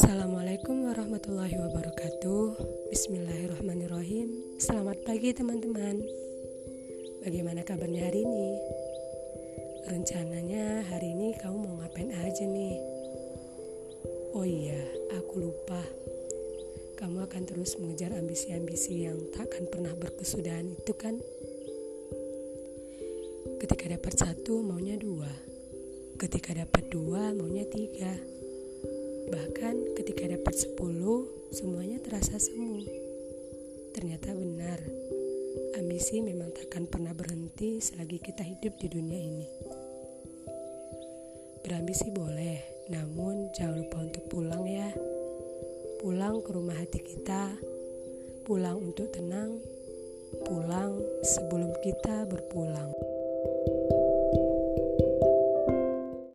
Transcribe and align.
Assalamualaikum 0.00 0.88
warahmatullahi 0.88 1.60
wabarakatuh 1.60 2.56
Bismillahirrahmanirrahim 2.88 4.56
Selamat 4.56 4.96
pagi 5.04 5.28
teman-teman 5.36 6.00
Bagaimana 7.20 7.60
kabarnya 7.60 8.08
hari 8.08 8.24
ini? 8.24 8.48
Rencananya 9.92 10.88
hari 10.88 11.12
ini 11.12 11.36
kamu 11.36 11.52
mau 11.52 11.84
ngapain 11.84 12.16
aja 12.16 12.44
nih? 12.48 12.80
Oh 14.32 14.48
iya, 14.48 14.80
aku 15.20 15.52
lupa 15.52 15.84
Kamu 16.96 17.20
akan 17.20 17.42
terus 17.44 17.76
mengejar 17.76 18.16
ambisi-ambisi 18.16 19.04
yang 19.04 19.20
takkan 19.36 19.68
pernah 19.68 19.92
berkesudahan 20.00 20.80
itu 20.80 20.96
kan? 20.96 21.20
Ketika 23.60 24.00
dapat 24.00 24.16
satu 24.16 24.64
maunya 24.64 24.96
dua 24.96 25.28
Ketika 26.16 26.56
dapat 26.56 26.88
dua 26.88 27.36
maunya 27.36 27.68
tiga 27.68 28.40
Bahkan 29.30 29.94
ketika 29.94 30.26
dapat 30.26 30.54
10, 30.58 30.74
semuanya 31.54 32.02
terasa 32.02 32.34
semu. 32.42 32.82
Ternyata 33.94 34.34
benar, 34.34 34.82
ambisi 35.78 36.18
memang 36.18 36.50
takkan 36.50 36.90
pernah 36.90 37.14
berhenti 37.14 37.78
selagi 37.78 38.18
kita 38.18 38.42
hidup 38.42 38.74
di 38.82 38.90
dunia 38.90 39.20
ini. 39.22 39.46
Berambisi 41.62 42.10
boleh, 42.10 42.90
namun 42.90 43.54
jangan 43.54 43.78
lupa 43.78 44.02
untuk 44.02 44.24
pulang 44.26 44.66
ya. 44.66 44.90
Pulang 46.02 46.42
ke 46.42 46.50
rumah 46.50 46.74
hati 46.74 46.98
kita, 46.98 47.54
pulang 48.42 48.82
untuk 48.82 49.14
tenang, 49.14 49.62
pulang 50.42 50.98
sebelum 51.22 51.70
kita 51.86 52.26
berpulang. 52.26 53.19